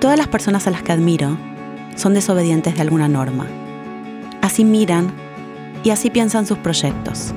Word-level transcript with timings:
Todas 0.00 0.16
las 0.16 0.28
personas 0.28 0.66
a 0.66 0.70
las 0.70 0.82
que 0.82 0.92
admiro 0.92 1.36
son 1.94 2.14
desobedientes 2.14 2.74
de 2.74 2.80
alguna 2.80 3.06
norma. 3.06 3.46
Así 4.40 4.64
miran 4.64 5.12
y 5.84 5.90
así 5.90 6.08
piensan 6.08 6.46
sus 6.46 6.56
proyectos. 6.56 7.34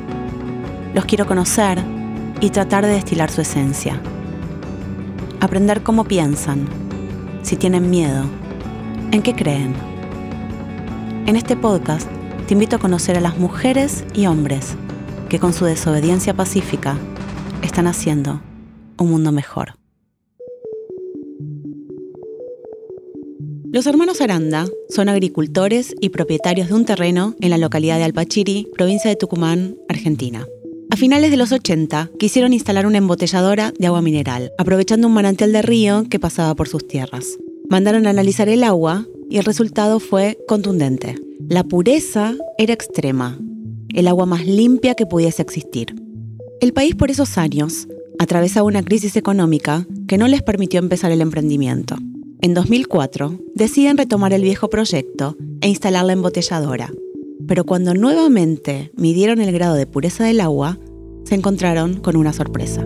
Los 0.94 1.04
quiero 1.04 1.28
conocer 1.28 1.80
y 2.40 2.52
tratar 2.52 2.86
de 2.86 2.94
destilar 2.94 3.30
su 3.30 3.42
esencia. 3.42 4.00
Aprender 5.42 5.84
cómo 5.84 6.06
piensan, 6.06 6.66
si 7.42 7.58
tienen 7.58 7.90
miedo, 7.90 8.24
en 9.12 9.22
qué 9.22 9.36
creen. 9.36 9.74
En 11.26 11.36
este 11.36 11.58
podcast 11.58 12.10
te 12.48 12.54
invito 12.54 12.78
a 12.78 12.80
conocer 12.80 13.18
a 13.18 13.22
las 13.22 13.38
mujeres 13.38 14.06
y 14.14 14.28
hombres 14.28 14.76
que 15.28 15.38
con 15.38 15.52
su 15.52 15.66
desobediencia 15.66 16.34
pacífica 16.34 16.96
están 17.62 17.88
haciendo 17.88 18.40
un 18.98 19.10
mundo 19.10 19.34
mejor. 19.34 19.83
Los 23.74 23.88
hermanos 23.88 24.22
Aranda 24.22 24.68
son 24.88 25.10
agricultores 25.10 25.96
y 26.00 26.10
propietarios 26.10 26.68
de 26.68 26.76
un 26.76 26.86
terreno 26.86 27.34
en 27.42 27.50
la 27.50 27.58
localidad 27.58 27.98
de 27.98 28.04
Alpachiri, 28.04 28.68
provincia 28.78 29.10
de 29.10 29.16
Tucumán, 29.16 29.78
Argentina. 29.90 30.46
A 30.92 30.96
finales 30.96 31.32
de 31.32 31.38
los 31.38 31.52
80 31.52 32.12
quisieron 32.20 32.54
instalar 32.54 32.86
una 32.86 33.00
embotelladora 33.00 33.74
de 33.80 33.88
agua 33.88 34.04
mineral, 34.04 34.52
aprovechando 34.60 35.08
un 35.08 35.16
manantial 35.16 35.52
de 35.52 35.64
río 35.64 36.04
que 36.08 36.20
pasaba 36.20 36.54
por 36.54 36.68
sus 36.68 36.88
tierras. 36.88 37.40
Mandaron 37.68 38.06
a 38.06 38.12
analizar 38.12 38.48
el 38.48 38.64
agua 38.64 39.08
y 39.28 39.40
el 39.40 39.44
resultado 39.44 40.00
fue 40.00 40.38
contundente. 40.48 41.16
La 41.50 41.64
pureza 41.64 42.36
era 42.60 42.76
extrema, 42.76 43.40
el 43.90 44.08
agua 44.08 44.28
más 44.28 44.46
limpia 44.46 44.94
que 44.94 45.08
pudiese 45.08 45.42
existir. 45.42 45.96
El 46.62 46.74
país 46.74 46.94
por 46.94 47.10
esos 47.10 47.40
años 47.40 47.88
atravesaba 48.20 48.68
una 48.68 48.84
crisis 48.84 49.16
económica 49.16 49.88
que 50.08 50.20
no 50.20 50.28
les 50.28 50.44
permitió 50.44 50.80
empezar 50.80 51.12
el 51.12 51.22
emprendimiento. 51.22 51.96
En 52.44 52.54
2004, 52.54 53.40
deciden 53.56 53.98
retomar 53.98 54.34
el 54.34 54.42
viejo 54.42 54.70
proyecto 54.70 55.38
e 55.62 55.70
instalar 55.70 56.04
la 56.04 56.12
embotelladora. 56.12 56.92
Pero 57.48 57.64
cuando 57.64 57.94
nuevamente 57.94 58.92
midieron 58.98 59.40
el 59.40 59.54
grado 59.54 59.76
de 59.76 59.88
pureza 59.88 60.26
del 60.26 60.42
agua, 60.42 60.78
se 61.24 61.36
encontraron 61.36 62.02
con 62.02 62.18
una 62.18 62.34
sorpresa. 62.34 62.86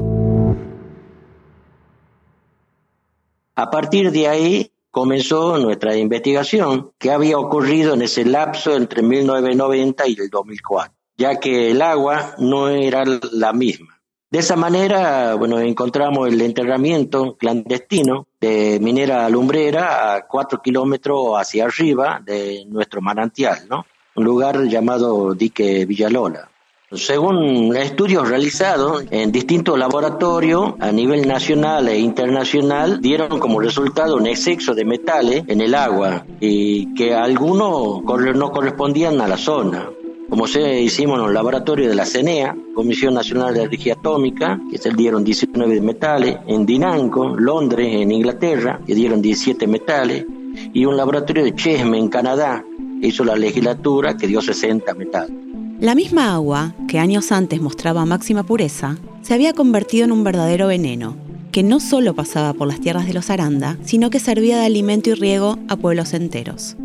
A 3.56 3.72
partir 3.72 4.12
de 4.12 4.28
ahí 4.28 4.72
comenzó 4.92 5.58
nuestra 5.58 5.98
investigación, 5.98 6.92
qué 7.00 7.10
había 7.10 7.40
ocurrido 7.40 7.96
en 7.96 8.04
ese 8.04 8.26
lapso 8.26 8.78
entre 8.78 9.02
1990 9.02 10.08
y 10.08 10.18
el 10.20 10.30
2004, 10.30 10.94
ya 11.18 11.40
que 11.40 11.72
el 11.72 11.82
agua 11.82 12.36
no 12.38 12.70
era 12.70 13.06
la 13.32 13.54
misma. 13.54 13.97
De 14.30 14.40
esa 14.40 14.58
manera, 14.58 15.36
bueno, 15.36 15.58
encontramos 15.60 16.28
el 16.28 16.42
enterramiento 16.42 17.38
clandestino 17.38 18.28
de 18.42 18.78
minera 18.82 19.26
alumbrera 19.26 20.16
a 20.16 20.28
cuatro 20.28 20.62
kilómetros 20.62 21.40
hacia 21.40 21.64
arriba 21.64 22.22
de 22.26 22.66
nuestro 22.68 23.02
manantial, 23.02 23.60
¿no? 23.70 23.86
Un 24.16 24.26
lugar 24.26 24.62
llamado 24.66 25.34
Dique 25.34 25.86
Villalola. 25.86 26.50
Según 26.92 27.76
estudios 27.76 28.28
realizados 28.28 29.04
en 29.12 29.32
distintos 29.32 29.78
laboratorios 29.78 30.74
a 30.80 30.92
nivel 30.92 31.26
nacional 31.26 31.88
e 31.88 31.98
internacional, 32.00 33.00
dieron 33.00 33.40
como 33.40 33.62
resultado 33.62 34.18
un 34.18 34.28
exceso 34.28 34.74
de 34.74 34.84
metales 34.84 35.44
en 35.48 35.62
el 35.62 35.74
agua 35.76 36.26
y 36.40 36.94
que 36.96 37.14
algunos 37.14 38.04
no 38.04 38.52
correspondían 38.52 39.22
a 39.22 39.28
la 39.28 39.38
zona 39.38 39.90
como 40.30 40.48
se 40.48 40.82
hicimos 40.82 41.20
en 41.20 41.26
el 41.26 41.34
laboratorio 41.34 41.88
de 41.88 41.96
la 41.96 42.06
CENEA, 42.06 42.56
Comisión 42.76 43.14
Nacional 43.14 43.54
de 43.54 43.64
Energía 43.64 43.94
Atómica, 43.94 44.60
que 44.70 44.78
se 44.78 44.92
dieron 44.92 45.24
19 45.24 45.82
metales, 45.82 46.38
en 46.48 46.66
Dinanco, 46.66 47.36
Londres, 47.38 47.88
en 47.92 48.12
Inglaterra, 48.12 48.80
que 48.86 48.94
dieron 48.94 49.22
17 49.22 49.68
metales, 49.68 50.26
y 50.74 50.86
un 50.86 50.98
laboratorio 50.98 51.44
de 51.44 51.56
Chesme, 51.56 51.98
en 51.98 52.10
Canadá, 52.10 52.64
que 53.02 53.08
hizo 53.08 53.24
la 53.24 53.36
legislatura, 53.36 54.18
que 54.18 54.28
dio 54.28 54.42
60 54.42 54.94
metales. 54.96 55.32
La 55.80 55.96
misma 55.96 56.34
agua, 56.34 56.74
que 56.88 57.00
años 57.00 57.32
antes 57.32 57.62
mostraba 57.62 58.06
máxima 58.06 58.44
pureza, 58.44 58.98
se 59.22 59.34
había 59.34 59.54
convertido 59.54 60.06
en 60.06 60.12
un 60.12 60.24
verdadero 60.24 60.68
veneno, 60.68 61.16
que 61.52 61.64
no 61.64 61.80
solo 61.80 62.16
pasaba 62.16 62.54
por 62.54 62.68
las 62.68 62.82
tierras 62.82 63.08
de 63.08 63.14
los 63.14 63.30
Aranda, 63.30 63.78
sino 63.84 64.10
que 64.10 64.20
servía 64.20 64.58
de 64.58 64.66
alimento 64.66 65.10
y 65.10 65.14
riego 65.14 65.58
a 65.70 65.76
pueblos 65.76 66.14
enteros. 66.14 66.76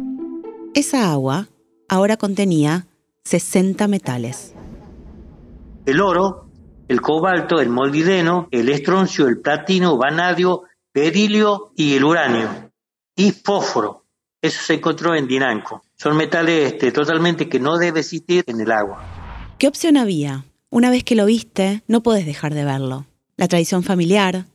Esa 0.75 1.11
agua 1.11 1.49
ahora 1.89 2.17
contenía 2.17 2.87
60 3.25 3.89
metales. 3.89 4.55
El 5.87 6.01
oro, 6.01 6.49
el 6.89 7.01
cobalto, 7.01 7.61
el 7.61 7.69
molibdeno, 7.69 8.49
el 8.51 8.69
estroncio, 8.69 9.27
el 9.29 9.41
platino, 9.41 9.97
vanadio, 9.97 10.63
berilio 10.93 11.73
y 11.77 11.95
el 11.95 12.05
uranio. 12.05 12.71
Y 13.17 13.33
fósforo. 13.33 14.05
Eso 14.41 14.61
se 14.63 14.75
encontró 14.75 15.15
en 15.15 15.29
Dinanco. 15.29 15.83
Son 15.97 16.17
metales 16.17 16.73
este, 16.73 16.91
totalmente 16.91 17.49
que 17.49 17.61
no 17.61 17.79
debe 17.79 18.01
existir 18.01 18.45
en 18.47 18.61
el 18.61 18.73
agua. 18.73 19.05
¿Qué 19.59 19.69
opción 19.69 19.97
había? 19.97 20.45
Una 20.71 20.91
vez 20.91 21.05
que 21.05 21.15
lo 21.15 21.27
viste, 21.27 21.83
no 21.87 22.03
podés 22.03 22.27
dejar 22.27 22.55
de 22.55 22.65
verlo. 22.65 23.07
La 23.37 23.47
tradición 23.47 23.83
familiar, 23.85 24.47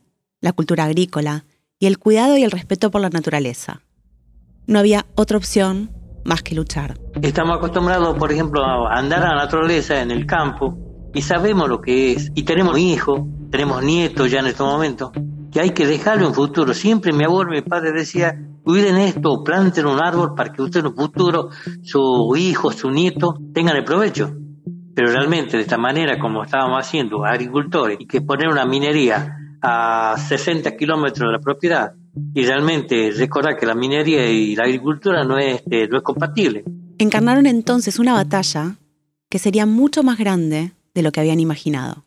la 0.42 0.52
cultura 0.52 0.84
agrícola 0.84 1.46
y 1.80 1.86
el 1.86 2.00
cuidado 2.00 2.38
y 2.38 2.44
el 2.44 2.52
respeto 2.52 2.92
por 2.92 3.02
la 3.02 3.10
naturaleza. 3.10 3.82
No 4.66 4.80
había 4.80 5.06
otra 5.16 5.38
opción 5.38 5.90
más 6.28 6.44
que 6.44 6.54
luchar. 6.54 7.00
Estamos 7.22 7.58
acostumbrados, 7.58 8.18
por 8.18 8.32
ejemplo, 8.32 8.62
a 8.64 8.94
andar 9.00 9.24
a 9.24 9.30
la 9.30 9.44
naturaleza 9.44 10.02
en 10.02 10.12
el 10.12 10.26
campo 10.26 10.78
y 11.14 11.22
sabemos 11.22 11.70
lo 11.70 11.80
que 11.80 12.12
es. 12.12 12.32
Y 12.36 12.44
tenemos 12.44 12.78
hijos, 12.78 13.22
tenemos 13.50 13.82
nietos 13.82 14.30
ya 14.30 14.40
en 14.40 14.48
este 14.48 14.62
momento, 14.62 15.12
que 15.52 15.62
hay 15.62 15.70
que 15.70 15.88
dejarlo 15.88 16.28
en 16.28 16.34
futuro. 16.34 16.74
Siempre 16.74 17.14
mi 17.14 17.24
abuelo, 17.24 17.52
mi 17.52 17.62
padre 17.62 17.94
decía, 17.94 18.36
cuiden 18.62 18.98
esto, 18.98 19.42
planten 19.44 19.86
un 19.86 20.04
árbol 20.04 20.36
para 20.36 20.52
que 20.52 20.62
usted 20.62 20.82
en 20.82 20.88
el 20.88 20.94
futuro, 20.94 21.50
su 21.82 22.36
hijo, 22.38 22.72
su 22.72 22.92
nieto, 22.92 23.40
tengan 23.54 23.78
el 23.78 23.86
provecho. 23.86 24.30
Pero 24.94 25.12
realmente 25.12 25.56
de 25.56 25.64
esta 25.64 25.78
manera, 25.78 26.20
como 26.20 26.44
estábamos 26.44 26.86
haciendo, 26.86 27.24
agricultores, 27.24 27.98
y 28.02 28.06
que 28.06 28.20
poner 28.20 28.50
una 28.50 28.66
minería 28.66 29.34
a 29.62 30.16
60 30.18 30.76
kilómetros 30.76 31.30
de 31.30 31.32
la 31.32 31.40
propiedad, 31.40 31.94
y 32.34 32.46
realmente 32.46 33.12
recordar 33.16 33.58
que 33.58 33.66
la 33.66 33.76
minería 33.76 34.30
y 34.30 34.56
la 34.56 34.64
agricultura 34.64 35.24
no 35.24 35.38
es, 35.38 35.62
eh, 35.70 35.88
no 35.88 35.98
es 35.98 36.04
compatible. 36.04 36.64
Encarnaron 36.98 37.46
entonces 37.46 38.00
una 38.00 38.14
batalla 38.14 38.76
que 39.30 39.40
sería 39.40 39.66
mucho 39.66 40.04
más 40.04 40.18
grande 40.18 40.72
de 40.94 41.02
lo 41.02 41.12
que 41.12 41.20
habían 41.20 41.40
imaginado. 41.40 42.04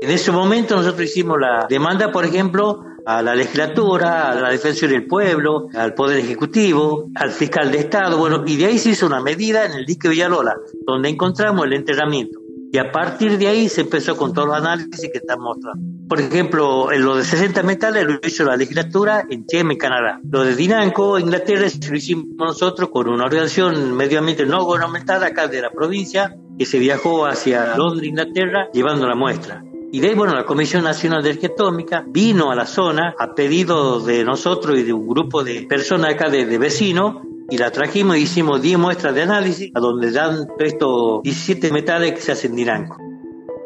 En 0.00 0.10
ese 0.10 0.32
momento 0.32 0.74
nosotros 0.74 1.08
hicimos 1.08 1.38
la 1.40 1.66
demanda, 1.68 2.10
por 2.10 2.24
ejemplo, 2.24 2.84
a 3.04 3.22
la 3.22 3.34
legislatura, 3.34 4.30
a 4.30 4.34
la 4.34 4.50
defensa 4.50 4.86
del 4.86 5.06
pueblo, 5.06 5.68
al 5.74 5.94
Poder 5.94 6.18
Ejecutivo, 6.18 7.08
al 7.14 7.30
fiscal 7.30 7.70
de 7.70 7.78
Estado, 7.78 8.18
bueno, 8.18 8.44
y 8.46 8.56
de 8.56 8.66
ahí 8.66 8.78
se 8.78 8.90
hizo 8.90 9.06
una 9.06 9.20
medida 9.20 9.64
en 9.64 9.72
el 9.72 9.86
dique 9.86 10.08
Villalola, 10.08 10.56
donde 10.86 11.08
encontramos 11.08 11.66
el 11.66 11.72
enterramiento. 11.74 12.41
Y 12.74 12.78
a 12.78 12.90
partir 12.90 13.36
de 13.36 13.48
ahí 13.48 13.68
se 13.68 13.82
empezó 13.82 14.16
con 14.16 14.32
todos 14.32 14.48
los 14.48 14.56
análisis 14.56 15.10
que 15.12 15.18
están 15.18 15.40
mostrando. 15.40 15.78
Por 16.08 16.18
ejemplo, 16.18 16.90
en 16.90 17.04
lo 17.04 17.16
de 17.16 17.24
60 17.24 17.62
metales 17.64 18.06
lo 18.06 18.18
hizo 18.26 18.44
la 18.44 18.56
legislatura 18.56 19.26
en 19.28 19.44
Cheme, 19.44 19.76
Canadá. 19.76 20.18
Lo 20.24 20.42
de 20.42 20.56
Dinanco, 20.56 21.18
Inglaterra, 21.18 21.66
lo 21.90 21.96
hicimos 21.96 22.24
nosotros 22.38 22.88
con 22.88 23.08
una 23.10 23.24
organización 23.24 23.94
medioambiente 23.94 24.46
no 24.46 24.64
gubernamental 24.64 25.22
acá 25.22 25.48
de 25.48 25.60
la 25.60 25.70
provincia 25.70 26.34
que 26.58 26.64
se 26.64 26.78
viajó 26.78 27.26
hacia 27.26 27.76
Londres, 27.76 28.08
Inglaterra, 28.08 28.70
llevando 28.72 29.06
la 29.06 29.16
muestra. 29.16 29.62
Y 29.92 30.00
de 30.00 30.08
ahí, 30.08 30.14
bueno, 30.14 30.34
la 30.34 30.46
Comisión 30.46 30.82
Nacional 30.82 31.22
de 31.22 31.28
Energía 31.28 31.50
Atómica 31.50 32.02
vino 32.08 32.50
a 32.50 32.54
la 32.54 32.64
zona 32.64 33.14
a 33.18 33.34
pedido 33.34 34.00
de 34.00 34.24
nosotros 34.24 34.78
y 34.78 34.82
de 34.82 34.94
un 34.94 35.06
grupo 35.06 35.44
de 35.44 35.66
personas 35.68 36.14
acá 36.14 36.30
de, 36.30 36.46
de 36.46 36.56
vecinos 36.56 37.16
y 37.52 37.58
la 37.58 37.70
trajimos 37.70 38.16
y 38.16 38.20
hicimos 38.20 38.62
10 38.62 38.78
muestras 38.78 39.14
de 39.14 39.20
análisis 39.20 39.70
a 39.74 39.80
donde 39.80 40.10
dan 40.10 40.48
estos 40.58 41.22
17 41.22 41.70
metales 41.70 42.14
que 42.14 42.20
se 42.22 42.32
hacen 42.32 42.56
diranco. 42.56 42.96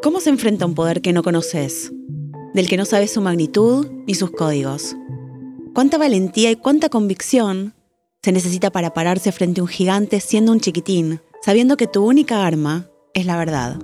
¿Cómo 0.03 0.19
se 0.19 0.29
enfrenta 0.29 0.65
un 0.65 0.75
poder 0.75 1.01
que 1.01 1.13
no 1.13 1.23
conoces? 1.23 1.93
Del 2.53 2.67
que 2.67 2.75
no 2.75 2.83
sabes 2.83 3.13
su 3.13 3.21
magnitud 3.21 3.87
ni 4.05 4.13
sus 4.13 4.31
códigos. 4.31 4.97
¿Cuánta 5.73 5.97
valentía 5.97 6.51
y 6.51 6.57
cuánta 6.57 6.89
convicción 6.89 7.75
se 8.21 8.33
necesita 8.33 8.71
para 8.71 8.93
pararse 8.93 9.31
frente 9.31 9.61
a 9.61 9.63
un 9.63 9.69
gigante 9.69 10.19
siendo 10.19 10.51
un 10.51 10.59
chiquitín, 10.59 11.21
sabiendo 11.41 11.77
que 11.77 11.87
tu 11.87 12.03
única 12.05 12.45
arma 12.45 12.89
es 13.13 13.25
la 13.25 13.37
verdad? 13.37 13.79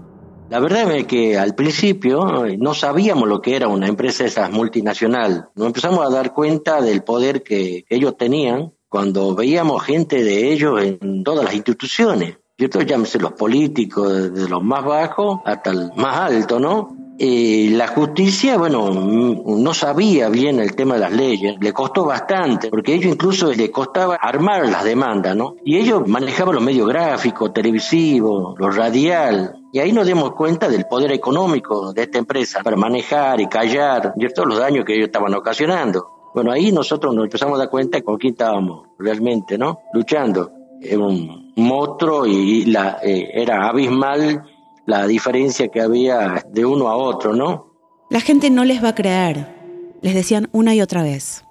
La 0.49 0.59
verdad 0.59 0.91
es 0.91 1.07
que 1.07 1.37
al 1.37 1.55
principio 1.55 2.45
no 2.59 2.73
sabíamos 2.73 3.29
lo 3.29 3.41
que 3.41 3.55
era 3.55 3.69
una 3.69 3.87
empresa 3.87 4.25
esas 4.25 4.51
multinacional. 4.51 5.47
Nos 5.55 5.67
empezamos 5.67 6.05
a 6.05 6.09
dar 6.09 6.33
cuenta 6.33 6.81
del 6.81 7.03
poder 7.03 7.41
que 7.41 7.85
ellos 7.87 8.17
tenían 8.17 8.73
cuando 8.93 9.33
veíamos 9.33 9.81
gente 9.81 10.23
de 10.23 10.53
ellos 10.53 10.79
en 10.83 11.23
todas 11.23 11.43
las 11.43 11.55
instituciones. 11.55 12.37
Creo, 12.55 12.83
llámese 12.83 13.17
los 13.17 13.31
políticos, 13.31 14.31
desde 14.31 14.47
los 14.47 14.61
más 14.61 14.85
bajos 14.85 15.39
hasta 15.45 15.71
el 15.71 15.89
más 15.95 16.15
alto, 16.15 16.59
¿no? 16.59 16.95
Y 17.17 17.69
la 17.69 17.87
justicia, 17.87 18.55
bueno, 18.55 18.91
no 18.91 19.73
sabía 19.73 20.29
bien 20.29 20.59
el 20.59 20.75
tema 20.75 20.93
de 20.93 20.99
las 20.99 21.11
leyes, 21.11 21.55
le 21.59 21.73
costó 21.73 22.05
bastante, 22.05 22.69
porque 22.69 22.93
ellos 22.93 23.13
incluso 23.13 23.51
les 23.51 23.71
costaba 23.71 24.13
armar 24.15 24.69
las 24.69 24.83
demandas, 24.83 25.35
¿no? 25.35 25.55
Y 25.65 25.77
ellos 25.77 26.07
manejaban 26.07 26.53
los 26.53 26.63
medios 26.63 26.87
gráficos, 26.87 27.51
televisivos, 27.51 28.53
lo 28.59 28.69
radial, 28.69 29.55
y 29.71 29.79
ahí 29.79 29.91
nos 29.91 30.05
dimos 30.05 30.33
cuenta 30.33 30.69
del 30.69 30.85
poder 30.85 31.11
económico 31.13 31.93
de 31.93 32.03
esta 32.03 32.19
empresa 32.19 32.61
para 32.61 32.77
manejar 32.77 33.41
y 33.41 33.47
callar 33.47 34.13
todos 34.35 34.47
los 34.47 34.59
daños 34.59 34.85
que 34.85 34.93
ellos 34.93 35.07
estaban 35.07 35.33
ocasionando. 35.33 36.12
Bueno, 36.33 36.51
ahí 36.51 36.71
nosotros 36.71 37.13
nos 37.13 37.25
empezamos 37.25 37.55
a 37.55 37.59
dar 37.59 37.69
cuenta 37.69 38.01
con 38.01 38.17
quién 38.17 38.33
estábamos 38.33 38.87
realmente, 38.97 39.57
¿no? 39.57 39.81
Luchando. 39.93 40.51
Era 40.81 40.99
un 40.99 41.53
monstruo 41.55 42.25
y 42.25 42.65
la, 42.65 42.97
eh, 43.03 43.29
era 43.33 43.69
abismal 43.69 44.43
la 44.85 45.07
diferencia 45.07 45.67
que 45.69 45.79
había 45.79 46.43
de 46.49 46.65
uno 46.65 46.89
a 46.89 46.97
otro, 46.97 47.33
¿no? 47.33 47.73
La 48.09 48.19
gente 48.19 48.49
no 48.49 48.65
les 48.65 48.83
va 48.83 48.89
a 48.89 48.95
creer, 48.95 49.47
les 50.01 50.13
decían 50.13 50.49
una 50.51 50.75
y 50.75 50.81
otra 50.81 51.03
vez. 51.03 51.45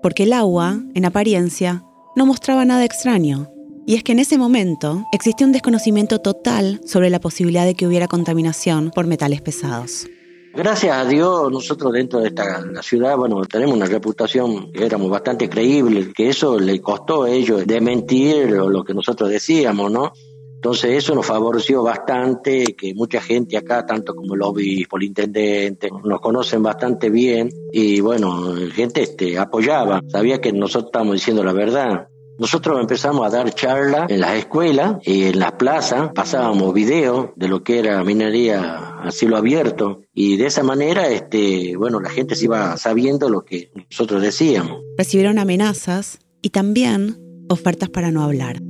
Porque 0.00 0.24
el 0.24 0.32
agua, 0.32 0.78
en 0.94 1.04
apariencia, 1.04 1.84
no 2.14 2.26
mostraba 2.26 2.64
nada 2.64 2.84
extraño. 2.84 3.48
Y 3.86 3.96
es 3.96 4.04
que 4.04 4.12
en 4.12 4.20
ese 4.20 4.38
momento 4.38 5.04
existía 5.12 5.46
un 5.46 5.52
desconocimiento 5.52 6.20
total 6.20 6.80
sobre 6.86 7.10
la 7.10 7.20
posibilidad 7.20 7.64
de 7.64 7.74
que 7.74 7.86
hubiera 7.86 8.06
contaminación 8.06 8.92
por 8.94 9.06
metales 9.06 9.40
pesados. 9.40 10.06
Gracias 10.54 10.94
a 10.94 11.06
Dios, 11.06 11.50
nosotros 11.50 11.94
dentro 11.94 12.20
de 12.20 12.28
esta 12.28 12.60
la 12.60 12.82
ciudad, 12.82 13.16
bueno, 13.16 13.42
tenemos 13.46 13.74
una 13.74 13.86
reputación 13.86 14.70
que 14.70 14.84
éramos 14.84 15.08
bastante 15.08 15.48
creíbles, 15.48 16.08
que 16.14 16.28
eso 16.28 16.58
le 16.58 16.78
costó 16.82 17.22
a 17.22 17.30
ellos 17.30 17.66
de 17.66 17.80
mentir 17.80 18.50
lo 18.50 18.84
que 18.84 18.92
nosotros 18.92 19.30
decíamos, 19.30 19.90
¿no? 19.90 20.12
Entonces 20.56 20.92
eso 20.92 21.14
nos 21.14 21.24
favoreció 21.24 21.82
bastante, 21.82 22.76
que 22.76 22.94
mucha 22.94 23.22
gente 23.22 23.56
acá, 23.56 23.86
tanto 23.86 24.14
como 24.14 24.34
el 24.34 24.42
obispo, 24.42 24.98
el 24.98 25.04
intendente, 25.04 25.90
nos 26.04 26.20
conocen 26.20 26.62
bastante 26.62 27.08
bien 27.08 27.48
y 27.72 28.00
bueno, 28.00 28.54
gente 28.74 29.02
este, 29.02 29.38
apoyaba, 29.38 30.02
sabía 30.06 30.40
que 30.42 30.52
nosotros 30.52 30.90
estábamos 30.90 31.14
diciendo 31.14 31.42
la 31.42 31.54
verdad. 31.54 32.08
Nosotros 32.38 32.78
empezamos 32.78 33.26
a 33.26 33.30
dar 33.30 33.52
charlas 33.54 34.10
en 34.10 34.20
las 34.20 34.34
escuelas 34.34 34.96
y 35.02 35.24
en 35.24 35.38
las 35.38 35.52
plazas, 35.52 36.10
pasábamos 36.14 36.74
videos 36.74 37.30
de 37.36 37.48
lo 37.48 37.62
que 37.62 37.78
era 37.78 38.04
minería 38.04 38.91
a 39.02 39.10
cielo 39.10 39.36
abierto 39.36 40.02
y 40.14 40.36
de 40.36 40.46
esa 40.46 40.62
manera, 40.62 41.08
este, 41.08 41.76
bueno, 41.76 42.00
la 42.00 42.10
gente 42.10 42.34
se 42.34 42.44
iba 42.44 42.76
sabiendo 42.76 43.28
lo 43.28 43.44
que 43.44 43.70
nosotros 43.90 44.22
decíamos. 44.22 44.82
Recibieron 44.96 45.38
amenazas 45.38 46.18
y 46.40 46.50
también 46.50 47.18
ofertas 47.48 47.88
para 47.88 48.10
no 48.10 48.22
hablar. 48.22 48.60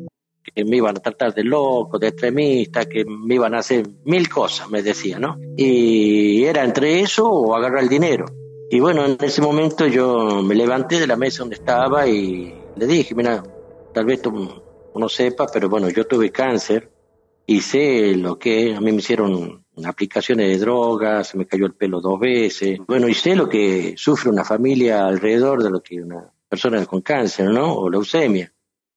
Que 0.54 0.64
me 0.64 0.76
iban 0.76 0.96
a 0.96 1.00
tratar 1.00 1.34
de 1.34 1.44
loco, 1.44 1.98
de 1.98 2.08
extremista, 2.08 2.86
que 2.86 3.04
me 3.04 3.36
iban 3.36 3.54
a 3.54 3.58
hacer 3.58 3.86
mil 4.04 4.28
cosas, 4.28 4.68
me 4.70 4.82
decía, 4.82 5.18
¿no? 5.18 5.38
Y 5.56 6.44
era 6.44 6.64
entre 6.64 7.00
eso 7.00 7.28
o 7.28 7.54
agarrar 7.54 7.82
el 7.82 7.88
dinero. 7.88 8.26
Y 8.70 8.80
bueno, 8.80 9.04
en 9.06 9.16
ese 9.20 9.40
momento 9.40 9.86
yo 9.86 10.42
me 10.42 10.54
levanté 10.54 10.98
de 10.98 11.06
la 11.06 11.16
mesa 11.16 11.40
donde 11.40 11.56
estaba 11.56 12.06
y 12.06 12.54
le 12.76 12.86
dije, 12.86 13.14
mira, 13.14 13.42
tal 13.94 14.04
vez 14.06 14.22
tú 14.22 14.62
no 14.94 15.08
sepas, 15.08 15.50
pero 15.52 15.68
bueno, 15.68 15.88
yo 15.90 16.06
tuve 16.06 16.30
cáncer 16.30 16.91
y 17.46 17.60
sé 17.60 18.14
lo 18.14 18.38
que 18.38 18.74
a 18.74 18.80
mí 18.80 18.92
me 18.92 18.98
hicieron 18.98 19.64
aplicaciones 19.84 20.48
de 20.48 20.58
drogas, 20.58 21.34
me 21.34 21.46
cayó 21.46 21.66
el 21.66 21.74
pelo 21.74 22.00
dos 22.00 22.20
veces, 22.20 22.78
bueno, 22.86 23.08
y 23.08 23.14
sé 23.14 23.34
lo 23.34 23.48
que 23.48 23.94
sufre 23.96 24.30
una 24.30 24.44
familia 24.44 25.06
alrededor 25.06 25.62
de 25.62 25.70
lo 25.70 25.82
que 25.82 26.02
una 26.02 26.30
persona 26.48 26.84
con 26.86 27.00
cáncer, 27.00 27.50
¿no? 27.50 27.72
O 27.74 27.90
leucemia 27.90 28.52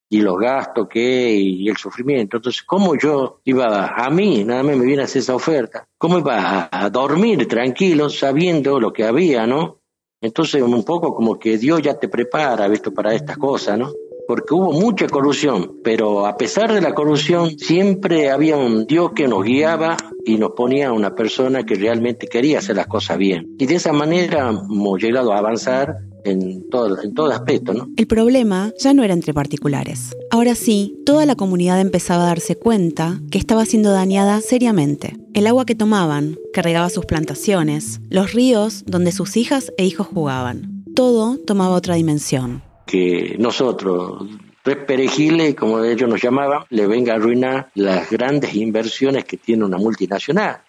y 0.10 0.22
los 0.22 0.38
gastos 0.38 0.88
que 0.88 1.32
y 1.32 1.68
el 1.68 1.78
sufrimiento. 1.78 2.38
Entonces, 2.38 2.64
¿cómo 2.64 2.96
yo 2.96 3.42
iba 3.46 3.88
a 3.88 4.10
mí, 4.10 4.44
nada 4.44 4.64
más 4.64 4.78
me 4.78 4.86
viene 4.86 5.02
a 5.02 5.06
hacer 5.06 5.22
esa 5.22 5.36
oferta? 5.36 5.88
¿Cómo 5.98 6.20
iba 6.20 6.38
a, 6.38 6.86
a 6.86 6.90
dormir 6.90 7.48
tranquilo 7.48 8.10
sabiendo 8.10 8.80
lo 8.80 8.94
que 8.94 9.04
había, 9.04 9.48
¿no? 9.48 9.80
Entonces, 10.22 10.62
un 10.62 10.84
poco 10.84 11.14
como 11.14 11.38
que 11.38 11.58
Dios 11.58 11.82
ya 11.82 12.00
te 12.00 12.08
prepara, 12.08 12.68
visto, 12.68 12.94
para 12.94 13.14
estas 13.14 13.38
cosas, 13.38 13.78
¿no? 13.78 13.92
Porque 14.28 14.54
hubo 14.54 14.72
mucha 14.72 15.08
corrupción, 15.08 15.78
pero 15.84 16.26
a 16.26 16.38
pesar 16.38 16.74
de 16.74 16.82
la 16.82 16.94
corrupción 16.94 17.58
siempre 17.58 18.30
había 18.30 18.58
un 18.58 18.86
Dios 18.86 19.12
que 19.16 19.28
nos 19.28 19.44
guiaba 19.44 19.98
y 20.26 20.38
nos 20.38 20.52
ponía 20.52 20.90
a 20.90 20.94
una 20.94 21.16
persona 21.16 21.64
que 21.64 21.76
realmente 21.76 22.28
quería 22.28 22.60
hacer 22.60 22.76
las 22.76 22.88
cosas 22.88 23.18
bien. 23.18 23.56
Y 23.60 23.66
de 23.66 23.76
esa 23.76 23.94
manera 23.94 24.50
hemos 24.50 25.02
llegado 25.02 25.34
a 25.34 25.38
avanzar 25.38 25.98
en 26.24 26.68
todo, 26.70 27.02
en 27.02 27.14
todo 27.14 27.32
aspecto. 27.32 27.74
¿no? 27.74 27.88
El 27.96 28.08
problema 28.08 28.74
ya 28.80 28.94
no 28.94 29.04
era 29.04 29.14
entre 29.14 29.34
particulares. 29.34 30.16
Ahora 30.32 30.56
sí, 30.56 30.96
toda 31.06 31.26
la 31.26 31.36
comunidad 31.36 31.80
empezaba 31.80 32.24
a 32.24 32.28
darse 32.28 32.56
cuenta 32.56 33.22
que 33.30 33.38
estaba 33.38 33.66
siendo 33.66 33.92
dañada 33.92 34.42
seriamente. 34.42 35.18
El 35.34 35.48
agua 35.48 35.66
que 35.66 35.76
tomaban, 35.76 36.38
que 36.54 36.64
regaba 36.64 36.90
sus 36.90 37.06
plantaciones, 37.06 38.02
los 38.10 38.34
ríos 38.34 38.84
donde 38.88 39.12
sus 39.12 39.38
hijas 39.38 39.72
e 39.78 39.86
hijos 39.86 40.08
jugaban. 40.08 40.84
Todo 40.96 41.38
tomaba 41.38 41.76
otra 41.76 41.96
dimensión 41.96 42.64
que 42.86 43.36
nosotros, 43.40 44.24
tres 44.64 44.78
perejiles, 44.78 45.56
como 45.56 45.84
ellos 45.84 46.10
nos 46.10 46.22
llamaban, 46.22 46.64
le 46.70 46.88
venga 46.88 47.14
a 47.14 47.16
arruinar 47.18 47.70
las 47.76 48.10
grandes 48.10 48.56
inversiones 48.56 49.26
que 49.26 49.38
tiene 49.38 49.66
una 49.66 49.78
multinacional. 49.78 50.62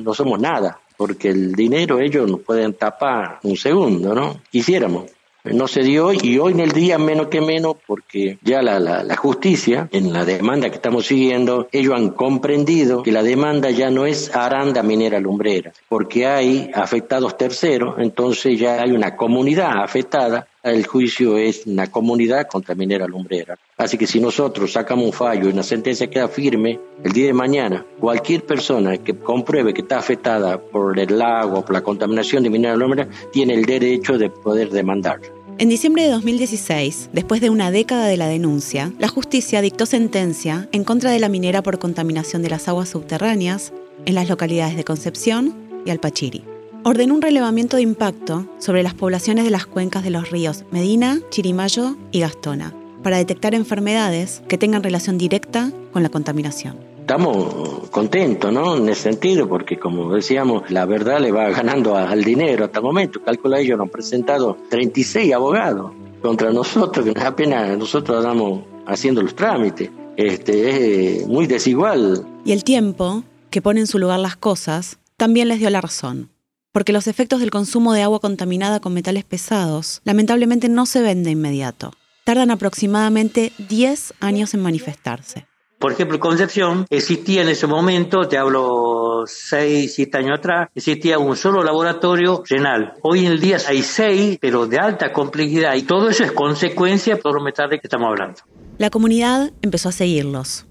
No 0.00 0.14
somos 0.14 0.40
nada, 0.40 0.80
porque 0.96 1.28
el 1.28 1.52
dinero 1.52 2.00
ellos 2.00 2.30
nos 2.30 2.40
pueden 2.40 2.74
tapar 2.74 3.38
un 3.42 3.56
segundo, 3.56 4.14
¿no? 4.14 4.40
Quisiéramos. 4.50 5.04
No 5.44 5.68
se 5.68 5.82
dio 5.82 6.12
y 6.12 6.38
hoy 6.38 6.52
en 6.52 6.60
el 6.60 6.72
día 6.72 6.98
menos 6.98 7.28
que 7.28 7.40
menos 7.40 7.76
porque 7.86 8.38
ya 8.42 8.60
la, 8.60 8.80
la, 8.80 9.16
justicia, 9.16 9.88
en 9.92 10.12
la 10.12 10.24
demanda 10.24 10.68
que 10.68 10.76
estamos 10.76 11.06
siguiendo, 11.06 11.68
ellos 11.72 11.94
han 11.94 12.10
comprendido 12.10 13.02
que 13.02 13.12
la 13.12 13.22
demanda 13.22 13.70
ya 13.70 13.90
no 13.90 14.04
es 14.04 14.34
aranda 14.34 14.82
minera 14.82 15.20
lumbrera, 15.20 15.72
porque 15.88 16.26
hay 16.26 16.70
afectados 16.74 17.38
terceros, 17.38 17.94
entonces 17.98 18.58
ya 18.58 18.82
hay 18.82 18.90
una 18.90 19.16
comunidad 19.16 19.82
afectada 19.82 20.48
el 20.72 20.86
juicio 20.86 21.36
es 21.36 21.66
una 21.66 21.86
comunidad 21.88 22.46
contra 22.48 22.74
minera 22.74 23.06
lumbrera. 23.06 23.58
Así 23.76 23.96
que 23.96 24.06
si 24.06 24.20
nosotros 24.20 24.72
sacamos 24.72 25.06
un 25.06 25.12
fallo 25.12 25.48
y 25.48 25.52
una 25.52 25.62
sentencia 25.62 26.08
queda 26.08 26.28
firme, 26.28 26.78
el 27.04 27.12
día 27.12 27.26
de 27.26 27.32
mañana, 27.32 27.84
cualquier 28.00 28.44
persona 28.44 28.96
que 28.98 29.16
compruebe 29.16 29.74
que 29.74 29.82
está 29.82 29.98
afectada 29.98 30.60
por 30.60 30.98
el 30.98 31.18
lago, 31.18 31.64
por 31.64 31.72
la 31.72 31.82
contaminación 31.82 32.42
de 32.42 32.50
minera 32.50 32.76
lumbrera, 32.76 33.08
tiene 33.32 33.54
el 33.54 33.64
derecho 33.64 34.18
de 34.18 34.30
poder 34.30 34.70
demandar. 34.70 35.20
En 35.58 35.68
diciembre 35.68 36.04
de 36.04 36.10
2016, 36.10 37.10
después 37.12 37.40
de 37.40 37.50
una 37.50 37.70
década 37.70 38.06
de 38.06 38.16
la 38.16 38.28
denuncia, 38.28 38.92
la 38.98 39.08
justicia 39.08 39.60
dictó 39.60 39.86
sentencia 39.86 40.68
en 40.70 40.84
contra 40.84 41.10
de 41.10 41.18
la 41.18 41.28
minera 41.28 41.62
por 41.62 41.78
contaminación 41.78 42.42
de 42.42 42.50
las 42.50 42.68
aguas 42.68 42.90
subterráneas 42.90 43.72
en 44.06 44.14
las 44.14 44.28
localidades 44.28 44.76
de 44.76 44.84
Concepción 44.84 45.54
y 45.84 45.90
Alpachiri 45.90 46.57
ordenó 46.88 47.12
un 47.12 47.20
relevamiento 47.20 47.76
de 47.76 47.82
impacto 47.82 48.46
sobre 48.58 48.82
las 48.82 48.94
poblaciones 48.94 49.44
de 49.44 49.50
las 49.50 49.66
cuencas 49.66 50.02
de 50.02 50.08
los 50.08 50.30
ríos 50.30 50.64
Medina, 50.70 51.20
Chirimayo 51.28 51.96
y 52.12 52.20
Gastona, 52.20 52.74
para 53.02 53.18
detectar 53.18 53.54
enfermedades 53.54 54.42
que 54.48 54.56
tengan 54.56 54.82
relación 54.82 55.18
directa 55.18 55.70
con 55.92 56.02
la 56.02 56.08
contaminación. 56.08 56.78
Estamos 57.00 57.90
contentos, 57.90 58.50
¿no? 58.50 58.78
En 58.78 58.88
ese 58.88 59.02
sentido, 59.02 59.46
porque 59.46 59.78
como 59.78 60.14
decíamos, 60.14 60.70
la 60.70 60.86
verdad 60.86 61.20
le 61.20 61.30
va 61.30 61.50
ganando 61.50 61.94
al 61.94 62.24
dinero 62.24 62.64
hasta 62.64 62.78
el 62.78 62.84
momento. 62.86 63.22
Calcula 63.22 63.60
ellos 63.60 63.76
nos 63.76 63.84
han 63.84 63.90
presentado 63.90 64.56
36 64.70 65.34
abogados 65.34 65.92
contra 66.22 66.50
nosotros, 66.52 67.04
que 67.04 67.20
apenas 67.20 67.76
nosotros 67.76 68.24
andamos 68.24 68.62
haciendo 68.86 69.20
los 69.20 69.34
trámites. 69.34 69.90
Este, 70.16 71.18
es 71.20 71.26
muy 71.26 71.46
desigual. 71.46 72.26
Y 72.46 72.52
el 72.52 72.64
tiempo, 72.64 73.24
que 73.50 73.60
pone 73.60 73.80
en 73.80 73.86
su 73.86 73.98
lugar 73.98 74.20
las 74.20 74.36
cosas, 74.36 74.98
también 75.18 75.48
les 75.48 75.58
dio 75.58 75.68
la 75.68 75.82
razón 75.82 76.30
porque 76.72 76.92
los 76.92 77.06
efectos 77.06 77.40
del 77.40 77.50
consumo 77.50 77.92
de 77.92 78.02
agua 78.02 78.20
contaminada 78.20 78.80
con 78.80 78.94
metales 78.94 79.24
pesados 79.24 80.00
lamentablemente 80.04 80.68
no 80.68 80.86
se 80.86 81.02
ven 81.02 81.24
de 81.24 81.30
inmediato. 81.30 81.92
Tardan 82.24 82.50
aproximadamente 82.50 83.52
10 83.68 84.14
años 84.20 84.52
en 84.54 84.60
manifestarse. 84.60 85.46
Por 85.78 85.92
ejemplo, 85.92 86.18
Concepción 86.18 86.86
existía 86.90 87.42
en 87.42 87.48
ese 87.48 87.68
momento, 87.68 88.26
te 88.26 88.36
hablo 88.36 89.22
6, 89.26 89.94
7 89.94 90.18
años 90.18 90.38
atrás, 90.40 90.68
existía 90.74 91.20
un 91.20 91.36
solo 91.36 91.62
laboratorio 91.62 92.42
renal. 92.48 92.94
Hoy 93.02 93.26
en 93.26 93.38
día 93.38 93.58
hay 93.66 93.82
6, 93.82 94.38
pero 94.40 94.66
de 94.66 94.78
alta 94.78 95.12
complejidad, 95.12 95.76
y 95.76 95.82
todo 95.82 96.10
eso 96.10 96.24
es 96.24 96.32
consecuencia 96.32 97.14
de 97.14 97.22
los 97.24 97.42
metales 97.44 97.80
que 97.80 97.86
estamos 97.86 98.08
hablando. 98.08 98.40
La 98.76 98.90
comunidad 98.90 99.52
empezó 99.62 99.88
a 99.88 99.92
seguirlos, 99.92 100.66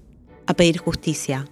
a 0.46 0.52
pedir 0.52 0.76
justicia, 0.76 1.46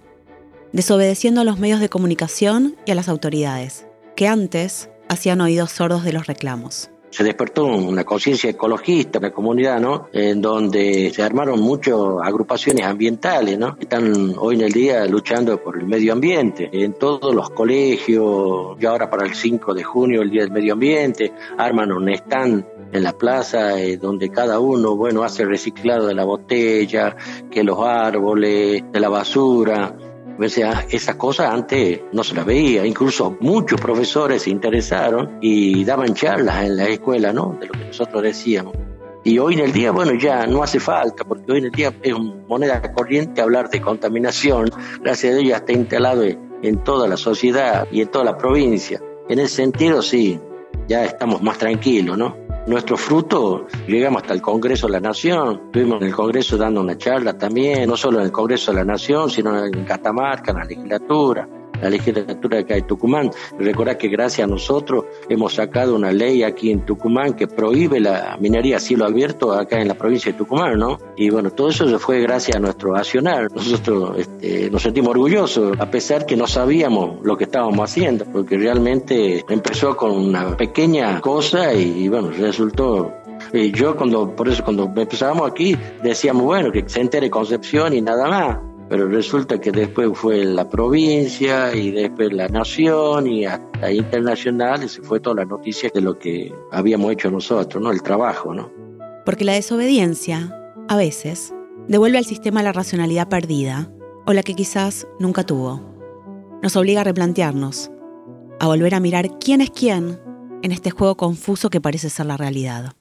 desobedeciendo 0.71 1.41
a 1.41 1.43
los 1.43 1.57
medios 1.57 1.79
de 1.79 1.89
comunicación 1.89 2.75
y 2.85 2.91
a 2.91 2.95
las 2.95 3.09
autoridades 3.09 3.87
que 4.17 4.27
antes 4.27 4.89
hacían 5.09 5.39
oídos 5.41 5.71
sordos 5.71 6.03
de 6.03 6.11
los 6.11 6.25
reclamos. 6.25 6.89
Se 7.11 7.23
despertó 7.23 7.65
una 7.65 8.03
conciencia 8.03 8.49
ecologista 8.49 9.19
en 9.19 9.23
la 9.23 9.31
comunidad, 9.31 9.79
¿no? 9.79 10.09
En 10.11 10.41
donde 10.41 11.11
se 11.13 11.21
armaron 11.21 11.61
muchas 11.61 11.95
agrupaciones 12.23 12.85
ambientales, 12.85 13.57
¿no? 13.59 13.77
Están 13.79 14.33
hoy 14.37 14.55
en 14.55 14.61
el 14.61 14.73
día 14.73 15.05
luchando 15.05 15.61
por 15.63 15.77
el 15.77 15.85
medio 15.85 16.13
ambiente. 16.13 16.67
En 16.73 16.93
todos 16.93 17.33
los 17.33 17.51
colegios, 17.51 18.75
y 18.79 18.85
ahora 18.87 19.09
para 19.09 19.25
el 19.25 19.35
5 19.35 19.73
de 19.75 19.83
junio, 19.83 20.23
el 20.23 20.31
Día 20.31 20.41
del 20.41 20.51
Medio 20.51 20.73
Ambiente, 20.73 21.31
arman 21.57 21.91
un 21.91 22.09
stand 22.09 22.65
en 22.91 23.03
la 23.03 23.13
plaza 23.13 23.79
eh, 23.79 23.97
donde 23.97 24.29
cada 24.29 24.59
uno, 24.59 24.95
bueno, 24.95 25.23
hace 25.23 25.45
reciclado 25.45 26.07
de 26.07 26.15
la 26.15 26.23
botella, 26.23 27.15
que 27.51 27.63
los 27.63 27.79
árboles, 27.79 28.83
de 28.91 28.99
la 28.99 29.09
basura. 29.09 29.95
O 30.39 30.49
sea, 30.49 30.85
esas 30.89 31.15
cosas 31.15 31.51
antes 31.51 32.01
no 32.13 32.23
se 32.23 32.35
las 32.35 32.45
veía, 32.45 32.85
incluso 32.85 33.35
muchos 33.39 33.81
profesores 33.81 34.43
se 34.43 34.51
interesaron 34.51 35.39
y 35.41 35.83
daban 35.83 36.13
charlas 36.13 36.63
en 36.65 36.77
la 36.77 36.85
escuela, 36.85 37.33
¿no? 37.33 37.57
De 37.59 37.67
lo 37.67 37.73
que 37.73 37.85
nosotros 37.85 38.21
decíamos. 38.21 38.73
Y 39.23 39.39
hoy 39.39 39.55
en 39.55 39.61
el 39.61 39.73
día, 39.73 39.91
bueno, 39.91 40.13
ya 40.13 40.45
no 40.47 40.63
hace 40.63 40.79
falta, 40.79 41.23
porque 41.25 41.51
hoy 41.51 41.57
en 41.59 41.65
el 41.65 41.71
día 41.71 41.93
es 42.01 42.15
moneda 42.47 42.81
corriente 42.93 43.41
hablar 43.41 43.69
de 43.69 43.81
contaminación, 43.81 44.69
gracias 45.01 45.33
a 45.33 45.37
Dios 45.37 45.49
ya 45.49 45.57
está 45.57 45.73
instalado 45.73 46.23
en 46.23 46.83
toda 46.83 47.07
la 47.07 47.17
sociedad 47.17 47.87
y 47.91 48.01
en 48.01 48.07
toda 48.07 48.23
la 48.23 48.37
provincia. 48.37 49.01
En 49.27 49.39
ese 49.39 49.55
sentido, 49.55 50.01
sí, 50.01 50.39
ya 50.87 51.03
estamos 51.03 51.41
más 51.41 51.57
tranquilos, 51.57 52.17
¿no? 52.17 52.46
Nuestro 52.67 52.97
fruto, 52.97 53.65
llegamos 53.87 54.21
hasta 54.21 54.33
el 54.33 54.41
Congreso 54.41 54.87
de 54.87 54.93
la 54.93 54.99
Nación, 54.99 55.61
estuvimos 55.67 56.01
en 56.01 56.07
el 56.07 56.13
Congreso 56.13 56.57
dando 56.57 56.81
una 56.81 56.97
charla 56.97 57.37
también, 57.37 57.87
no 57.87 57.95
solo 57.95 58.19
en 58.19 58.25
el 58.25 58.31
Congreso 58.31 58.71
de 58.71 58.77
la 58.77 58.83
Nación, 58.83 59.29
sino 59.29 59.65
en 59.65 59.85
Catamarca, 59.85 60.51
en 60.51 60.57
la 60.57 60.65
legislatura 60.65 61.47
la 61.81 61.89
legislatura 61.89 62.59
acá 62.59 62.75
de 62.75 62.83
Tucumán. 62.83 63.31
Recordad 63.59 63.97
que 63.97 64.07
gracias 64.07 64.47
a 64.47 64.49
nosotros 64.49 65.05
hemos 65.29 65.55
sacado 65.55 65.95
una 65.95 66.11
ley 66.11 66.43
aquí 66.43 66.71
en 66.71 66.85
Tucumán 66.85 67.33
que 67.33 67.47
prohíbe 67.47 67.99
la 67.99 68.37
minería 68.39 68.77
a 68.77 68.79
cielo 68.79 69.05
abierto 69.05 69.53
acá 69.53 69.81
en 69.81 69.87
la 69.87 69.95
provincia 69.95 70.31
de 70.31 70.37
Tucumán, 70.37 70.77
¿no? 70.77 70.99
Y 71.15 71.29
bueno, 71.29 71.51
todo 71.51 71.69
eso 71.69 71.99
fue 71.99 72.21
gracias 72.21 72.57
a 72.57 72.59
nuestro 72.59 72.95
accionar. 72.95 73.51
Nosotros 73.53 74.17
este, 74.17 74.69
nos 74.69 74.81
sentimos 74.81 75.11
orgullosos, 75.11 75.79
a 75.79 75.89
pesar 75.89 76.25
que 76.25 76.35
no 76.35 76.47
sabíamos 76.47 77.23
lo 77.23 77.37
que 77.37 77.45
estábamos 77.45 77.89
haciendo, 77.89 78.25
porque 78.25 78.57
realmente 78.57 79.43
empezó 79.49 79.95
con 79.95 80.11
una 80.11 80.55
pequeña 80.57 81.21
cosa 81.21 81.73
y, 81.73 82.07
bueno, 82.07 82.31
resultó 82.31 83.13
yo 83.73 83.95
cuando, 83.95 84.35
por 84.35 84.49
eso 84.49 84.63
cuando 84.63 84.83
empezábamos 84.83 85.49
aquí, 85.49 85.77
decíamos, 86.03 86.43
bueno, 86.43 86.71
que 86.71 86.87
se 86.87 87.01
entere 87.01 87.29
Concepción 87.29 87.93
y 87.93 88.01
nada 88.01 88.27
más 88.27 88.57
pero 88.89 89.07
resulta 89.07 89.59
que 89.59 89.71
después 89.71 90.09
fue 90.13 90.45
la 90.45 90.69
provincia 90.69 91.75
y 91.75 91.91
después 91.91 92.31
la 92.31 92.47
nación 92.47 93.27
y 93.27 93.45
hasta 93.45 93.91
internacional 93.91 94.83
y 94.83 94.89
se 94.89 95.01
fue 95.01 95.19
toda 95.19 95.37
la 95.37 95.45
noticia 95.45 95.89
de 95.93 96.01
lo 96.01 96.17
que 96.17 96.53
habíamos 96.71 97.11
hecho 97.11 97.29
nosotros, 97.29 97.83
¿no? 97.83 97.91
El 97.91 98.01
trabajo, 98.01 98.53
¿no? 98.53 98.71
Porque 99.25 99.43
la 99.43 99.53
desobediencia, 99.53 100.55
a 100.87 100.95
veces, 100.95 101.53
devuelve 101.87 102.17
al 102.17 102.25
sistema 102.25 102.63
la 102.63 102.71
racionalidad 102.71 103.27
perdida 103.27 103.91
o 104.25 104.33
la 104.33 104.43
que 104.43 104.55
quizás 104.55 105.07
nunca 105.19 105.45
tuvo. 105.45 105.81
Nos 106.61 106.75
obliga 106.75 107.01
a 107.01 107.03
replantearnos, 107.03 107.91
a 108.59 108.67
volver 108.67 108.95
a 108.95 108.99
mirar 108.99 109.37
quién 109.39 109.61
es 109.61 109.69
quién 109.69 110.19
en 110.63 110.71
este 110.71 110.91
juego 110.91 111.15
confuso 111.15 111.69
que 111.69 111.81
parece 111.81 112.09
ser 112.09 112.25
la 112.25 112.37
realidad. 112.37 112.96